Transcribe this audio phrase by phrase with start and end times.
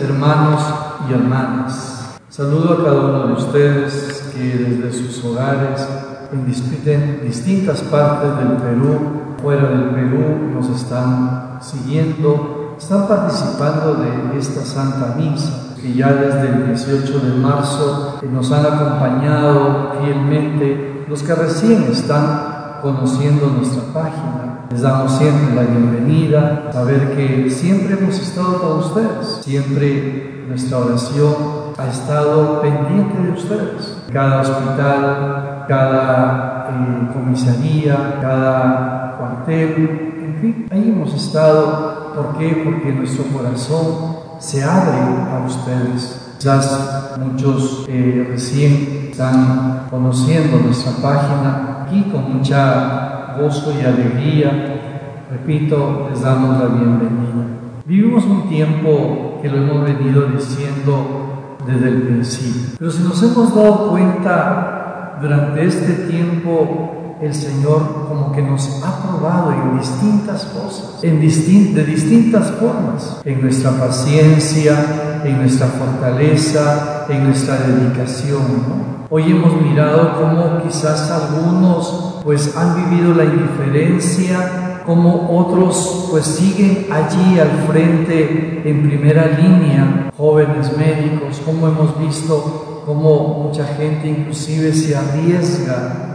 [0.00, 0.60] hermanos
[1.08, 2.18] y hermanas.
[2.28, 5.86] Saludo a cada uno de ustedes que desde sus hogares
[6.30, 8.98] en distintas partes del Perú,
[9.40, 16.48] fuera del Perú, nos están siguiendo, están participando de esta Santa Misa que ya desde
[16.48, 22.49] el 18 de marzo nos han acompañado fielmente los que recién están
[22.80, 24.66] conociendo nuestra página.
[24.70, 31.34] Les damos siempre la bienvenida, saber que siempre hemos estado con ustedes, siempre nuestra oración
[31.76, 33.96] ha estado pendiente de ustedes.
[34.12, 42.12] Cada hospital, cada eh, comisaría, cada cuartel, en fin, ahí hemos estado.
[42.14, 42.62] ¿Por qué?
[42.64, 46.29] Porque nuestro corazón se abre a ustedes.
[46.40, 55.26] Quizás muchos eh, recién están conociendo nuestra página aquí con mucha gozo y alegría.
[55.30, 57.44] Repito, les damos la bienvenida.
[57.84, 63.54] Vivimos un tiempo que lo hemos venido diciendo desde el principio, pero si nos hemos
[63.54, 71.04] dado cuenta durante este tiempo el Señor como que nos ha probado en distintas cosas,
[71.04, 79.00] en de distintas formas, en nuestra paciencia, en nuestra fortaleza, en nuestra dedicación.
[79.10, 86.86] Hoy hemos mirado cómo quizás algunos pues han vivido la indiferencia, como otros pues siguen
[86.90, 94.72] allí al frente en primera línea, jóvenes médicos, como hemos visto cómo mucha gente inclusive
[94.72, 96.10] se arriesga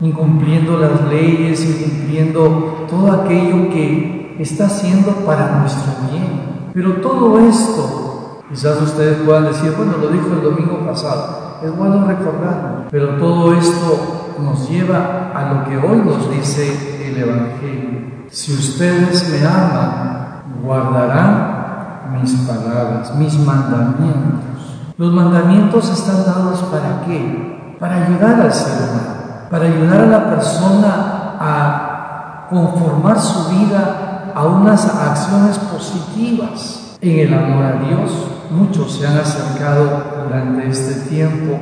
[0.00, 6.70] incumpliendo las leyes, incumpliendo todo aquello que está haciendo para nuestro bien.
[6.72, 8.07] Pero todo esto,
[8.48, 13.54] quizás ustedes puedan decir, bueno, lo dijo el domingo pasado, es bueno recordarlo, pero todo
[13.54, 18.26] esto nos lleva a lo que hoy nos dice el Evangelio.
[18.30, 24.80] Si ustedes me aman, guardarán mis palabras, mis mandamientos.
[24.96, 27.76] Los mandamientos están dados para qué?
[27.78, 29.18] Para ayudar al ser humano
[29.50, 37.34] para ayudar a la persona a conformar su vida a unas acciones positivas en el
[37.34, 38.10] amor a Dios.
[38.50, 41.58] Muchos se han acercado durante este tiempo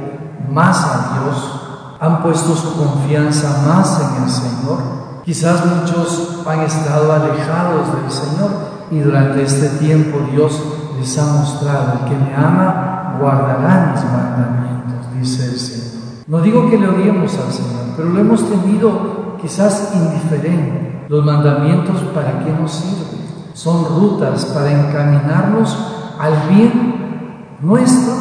[0.52, 4.78] más a Dios, han puesto su confianza más en el Señor.
[5.24, 8.50] Quizás muchos han estado alejados del Señor
[8.92, 10.62] y durante este tiempo Dios
[10.98, 16.02] les ha mostrado, el que me ama guardará mis mandamientos, dice el Señor.
[16.28, 21.06] No digo que le odiemos al Señor, pero lo hemos tenido quizás indiferente.
[21.08, 23.26] Los mandamientos, ¿para qué nos sirven?
[23.54, 28.14] Son rutas para encaminarnos al bien nuestro,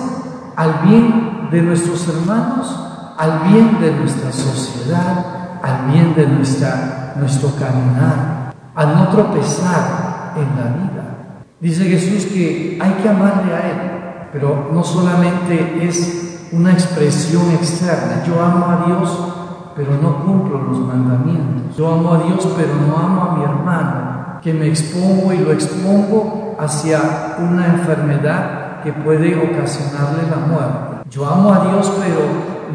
[0.55, 2.79] al bien de nuestros hermanos,
[3.17, 10.47] al bien de nuestra sociedad, al bien de nuestra, nuestro caminar, a no tropezar en
[10.57, 11.43] la vida.
[11.59, 18.23] Dice Jesús que hay que amarle a Él, pero no solamente es una expresión externa.
[18.25, 19.33] Yo amo a Dios,
[19.75, 21.77] pero no cumplo los mandamientos.
[21.77, 25.51] Yo amo a Dios, pero no amo a mi hermano, que me expongo y lo
[25.51, 31.09] expongo hacia una enfermedad que puede ocasionarle la muerte.
[31.09, 32.21] Yo amo a Dios, pero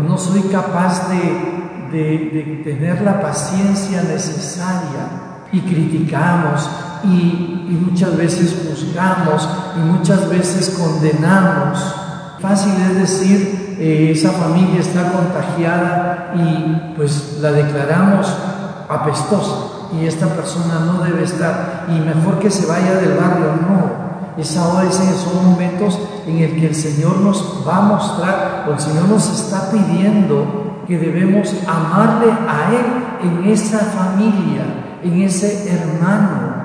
[0.07, 6.69] no soy capaz de, de, tener la paciencia necesaria y criticamos
[7.05, 11.95] y, muchas veces juzgamos y muchas veces condenamos.
[12.41, 18.33] Fácil es decir, eh, esa familia está contagiada y pues la declaramos
[18.89, 24.11] apestosa y esta persona no debe estar y mejor que se vaya del barrio, no.
[24.37, 28.81] Esa hora son momentos en el que el Señor nos va a mostrar o el
[28.81, 34.63] Señor nos está pidiendo que debemos amarle a Él en esa familia,
[35.03, 36.61] en ese hermano.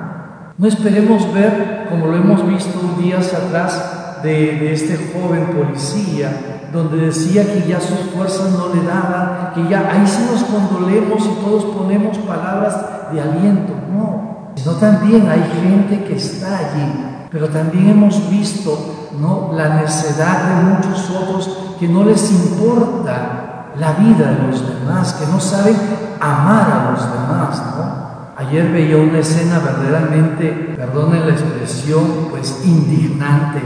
[0.58, 7.46] No esperemos ver, como lo hemos visto días atrás, de, este joven policía donde decía
[7.46, 11.64] que ya sus fuerzas no le daban, que ya ahí sí nos condolemos y todos
[11.66, 12.76] ponemos palabras
[13.14, 13.74] de aliento.
[13.94, 19.52] No, sino también hay gente que está allí, pero también hemos visto ¿no?
[19.54, 25.28] la necedad de muchos otros que no les importa la vida de los demás, que
[25.28, 25.76] no saben
[26.20, 27.64] amar a los demás.
[27.78, 28.06] ¿no?
[28.38, 33.62] Ayer veía una escena verdaderamente, perdonen la expresión, pues indignante,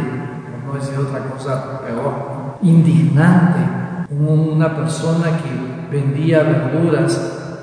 [0.70, 3.60] no decir otra cosa peor indignante.
[4.12, 7.20] Una persona que vendía verduras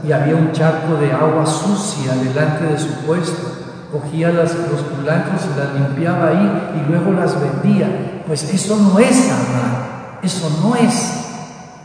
[0.07, 3.49] y había un charco de agua sucia delante de su puesto.
[3.91, 8.23] Cogía las, los culantros y las limpiaba ahí y luego las vendía.
[8.27, 11.25] Pues eso no es amar, eso no es.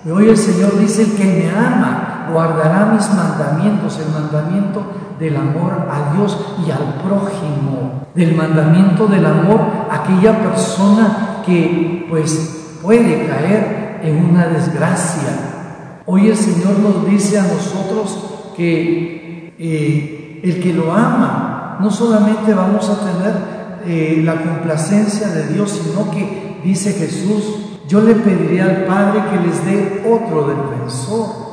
[0.03, 4.83] Y hoy el Señor dice, el que me ama guardará mis mandamientos, el mandamiento
[5.19, 12.79] del amor a Dios y al prójimo, del mandamiento del amor aquella persona que pues
[12.81, 16.01] puede caer en una desgracia.
[16.05, 22.53] Hoy el Señor nos dice a nosotros que eh, el que lo ama, no solamente
[22.53, 27.57] vamos a tener eh, la complacencia de Dios, sino que dice Jesús,
[27.87, 31.50] yo le pediría al Padre que les dé otro defensor.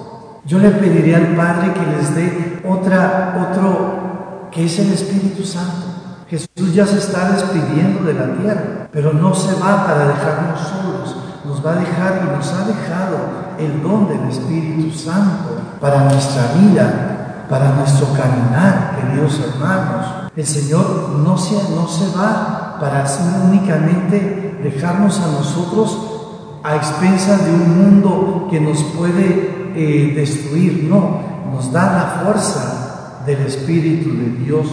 [0.48, 6.24] Yo le pediría al Padre que les dé otra, otro, que es el Espíritu Santo.
[6.26, 11.16] Jesús ya se está despidiendo de la tierra, pero no se va para dejarnos solos.
[11.44, 13.18] Nos va a dejar y nos ha dejado
[13.58, 15.50] el don del Espíritu Santo
[15.82, 20.30] para nuestra vida, para nuestro caminar, queridos hermanos.
[20.34, 23.04] El Señor no se, no se va para
[23.44, 25.98] únicamente dejarnos a nosotros
[26.62, 31.20] a expensas de un mundo que nos puede eh, destruir, no,
[31.52, 34.66] nos da la fuerza del Espíritu de Dios,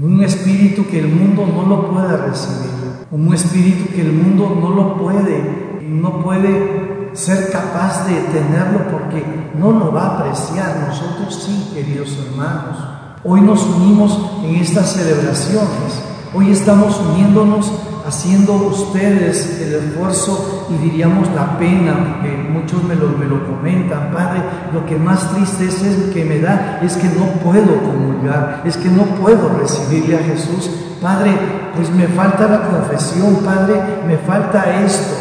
[0.00, 2.70] un espíritu que el mundo no lo puede recibir,
[3.10, 9.22] un espíritu que el mundo no lo puede, no puede ser capaz de tenerlo porque
[9.58, 12.76] no lo va a apreciar, nosotros sí, queridos hermanos.
[13.22, 16.02] Hoy nos unimos en estas celebraciones,
[16.32, 17.70] hoy estamos uniéndonos
[18.06, 24.12] haciendo ustedes el esfuerzo y diríamos la pena, porque muchos me lo, me lo comentan,
[24.12, 24.42] Padre,
[24.72, 28.76] lo que más triste es, es que me da es que no puedo comulgar, es
[28.76, 30.70] que no puedo recibirle a Jesús.
[31.02, 31.32] Padre,
[31.74, 33.74] pues me falta la confesión, Padre,
[34.06, 35.14] me falta esto.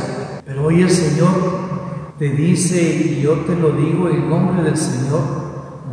[0.46, 1.34] Pero hoy el Señor
[2.20, 5.22] te dice, y yo te lo digo en nombre del Señor,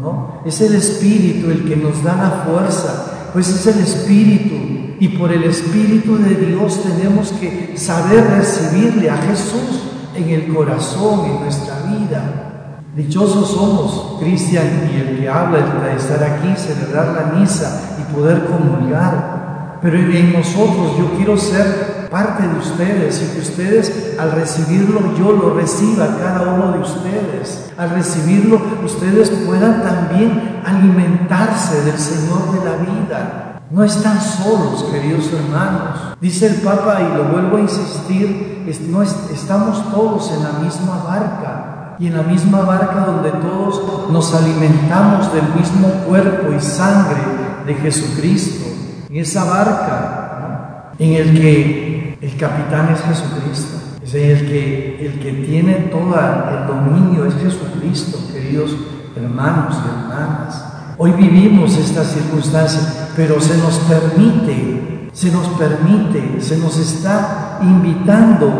[0.00, 0.42] ¿no?
[0.44, 4.61] Es el Espíritu el que nos da la fuerza, pues es el Espíritu
[5.02, 9.82] y por el Espíritu de Dios tenemos que saber recibirle a Jesús
[10.14, 12.78] en el corazón, en nuestra vida.
[12.94, 18.44] Dichosos somos, Cristian, y el que habla de estar aquí, celebrar la misa y poder
[18.44, 19.80] comulgar.
[19.82, 25.32] Pero en nosotros yo quiero ser parte de ustedes y que ustedes al recibirlo yo
[25.32, 27.72] lo reciba cada uno de ustedes.
[27.76, 35.30] Al recibirlo ustedes puedan también alimentarse del Señor de la vida no están solos, queridos
[35.32, 36.16] hermanos.
[36.20, 41.96] Dice el Papa, y lo vuelvo a insistir, no estamos todos en la misma barca.
[41.98, 47.20] Y en la misma barca donde todos nos alimentamos del mismo cuerpo y sangre
[47.66, 48.66] de Jesucristo.
[49.08, 53.78] En esa barca en el que el capitán es Jesucristo.
[54.04, 58.76] Es el que, el que tiene todo el dominio es Jesucristo, queridos
[59.16, 60.64] hermanos y hermanas.
[60.98, 68.50] Hoy vivimos estas circunstancias, pero se nos permite, se nos permite, se nos está invitando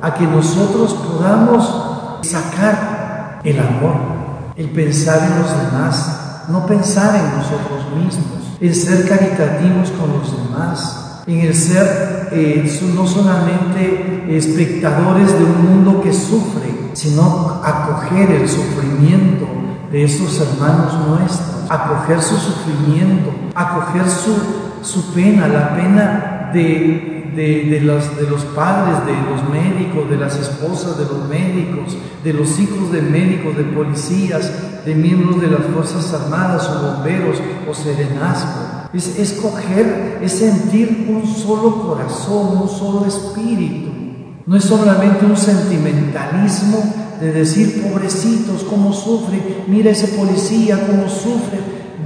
[0.00, 3.94] a que nosotros podamos sacar el amor,
[4.56, 10.36] el pensar en los demás, no pensar en nosotros mismos, el ser caritativos con los
[10.36, 18.30] demás, en el ser eh, no solamente espectadores de un mundo que sufre, sino acoger
[18.30, 19.46] el sufrimiento
[19.90, 24.34] de esos hermanos nuestros acoger su sufrimiento, acoger su,
[24.82, 30.36] su pena, la pena de, de, los, de los padres, de los médicos, de las
[30.36, 35.62] esposas de los médicos, de los hijos de médicos, de policías, de miembros de las
[35.72, 38.88] Fuerzas Armadas o bomberos o serenazgo.
[38.92, 43.90] Es escoger, es sentir un solo corazón, un solo espíritu.
[44.44, 46.82] No es solamente un sentimentalismo
[47.20, 51.60] de decir, pobrecitos, cómo sufre, mira ese policía, cómo sufre.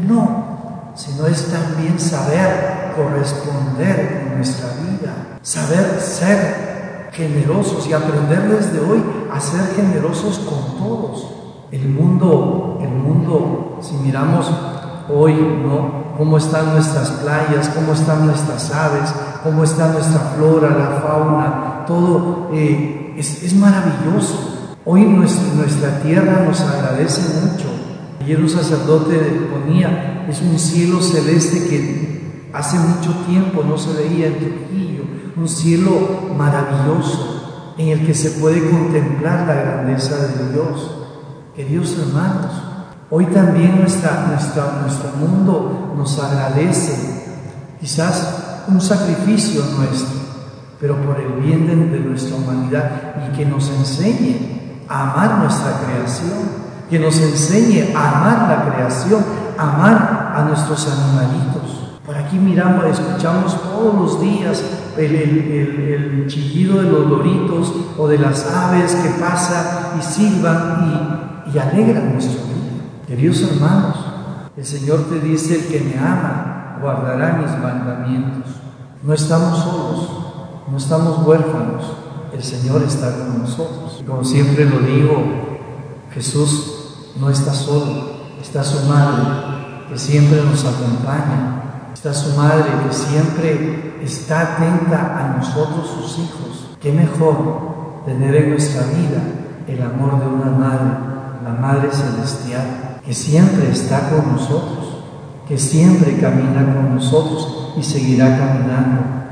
[0.06, 8.80] No, sino es también saber corresponder en nuestra vida, saber ser generosos y aprender desde
[8.80, 9.02] hoy
[9.32, 11.30] a ser generosos con todos.
[11.70, 14.50] El mundo, el mundo, si miramos
[15.08, 16.04] hoy, ¿no?
[16.18, 22.50] Cómo están nuestras playas, cómo están nuestras aves, cómo está nuestra flora, la fauna, todo
[22.52, 24.53] eh, es maravilloso.
[24.86, 27.64] Hoy nuestra, tierra nos agradece mucho.
[28.20, 29.16] Ayer un sacerdote
[29.50, 35.04] ponía, es un cielo celeste que hace mucho tiempo no se veía en Trujillo,
[35.36, 40.90] un cielo maravilloso en el que se puede contemplar la grandeza de Dios.
[41.64, 42.52] Dios hermanos,
[43.08, 46.92] hoy también nuestro mundo nos agradece
[47.80, 50.20] quizás un sacrificio nuestro,
[50.78, 54.53] pero por el bien de nuestra humanidad y que nos enseñe
[54.88, 59.24] amar nuestra creación, que nos enseñe a amar la creación,
[59.58, 61.98] amar a nuestros animalitos.
[62.04, 64.62] Por aquí miramos, escuchamos todos los días
[64.96, 71.58] el, chillido de los loritos o de las aves que pasan y silban y, y
[71.58, 72.54] alegran nuestro día.
[73.06, 73.96] Queridos hermanos,
[74.56, 78.52] el Señor te dice, el que me ama guardará mis mandamientos.
[79.02, 80.10] No estamos solos,
[80.70, 81.84] no estamos huérfanos,
[82.34, 84.02] el Señor está con nosotros.
[84.06, 85.22] Como siempre lo digo,
[86.12, 88.10] Jesús no está solo,
[88.42, 89.22] está su madre
[89.88, 96.76] que siempre nos acompaña, está su madre que siempre está atenta a nosotros sus hijos.
[96.80, 99.22] ¿Qué mejor tener en nuestra vida
[99.68, 104.98] el amor de una madre, la Madre Celestial, que siempre está con nosotros,
[105.46, 109.24] que siempre camina con nosotros y seguirá caminando?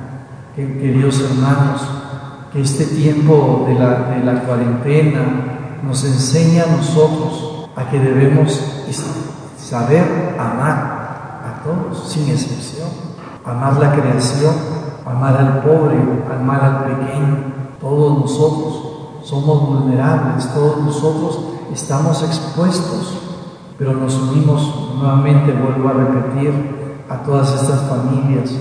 [0.54, 2.01] queridos hermanos,
[2.52, 8.60] que este tiempo de la, de la cuarentena nos enseña a nosotros a que debemos
[9.56, 11.00] saber amar
[11.42, 12.88] a todos, sin excepción.
[13.44, 14.54] Amar la creación,
[15.04, 15.96] amar al pobre,
[16.30, 17.52] amar al pequeño.
[17.80, 21.40] Todos nosotros somos vulnerables, todos nosotros
[21.72, 23.18] estamos expuestos,
[23.78, 28.52] pero nos unimos nuevamente, vuelvo a repetir, a todas estas familias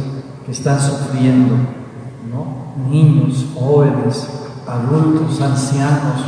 [0.45, 1.55] que están sufriendo
[2.89, 4.27] niños, jóvenes,
[4.67, 6.21] adultos, ancianos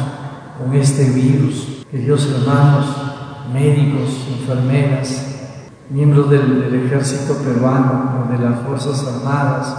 [0.57, 1.85] con este virus.
[1.89, 2.85] Queridos hermanos,
[3.53, 5.25] médicos, enfermeras,
[5.89, 9.75] miembros del, ejército peruano o de las Fuerzas Armadas,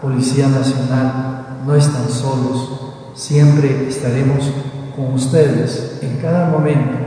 [0.00, 2.80] Policía Nacional, no están solos.
[3.14, 4.50] Siempre estaremos
[4.94, 6.98] con ustedes en cada momento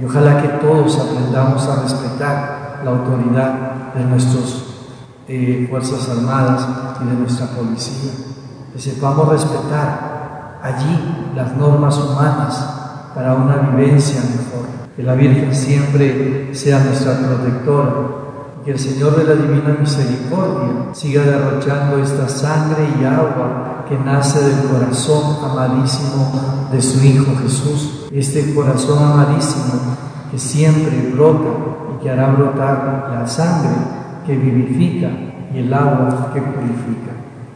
[0.00, 4.62] y ojalá que todos aprendamos a respetar la autoridad de nuestras
[5.28, 6.66] eh, Fuerzas Armadas
[7.02, 8.12] y de nuestra policía
[8.76, 14.66] que sepamos respetar allí las normas humanas para una vivencia mejor.
[14.94, 17.90] Que la Virgen siempre sea nuestra protectora.
[18.62, 24.40] Que el Señor de la Divina Misericordia siga derrochando esta sangre y agua que nace
[24.40, 28.08] del corazón amadísimo de su Hijo Jesús.
[28.12, 29.96] Este corazón amadísimo
[30.30, 31.48] que siempre brota
[31.94, 33.70] y que hará brotar la sangre
[34.26, 35.08] que vivifica
[35.54, 37.15] y el agua que purifica.